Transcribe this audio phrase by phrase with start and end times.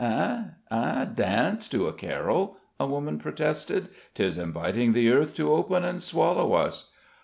[0.03, 1.05] "Eh eh?
[1.05, 3.89] Dance to a carol?" a woman protested.
[4.15, 6.89] "'Tis inviting the earth to open and swallow us."